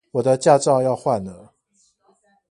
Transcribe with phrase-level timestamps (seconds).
[0.13, 1.53] 我的駕照要換了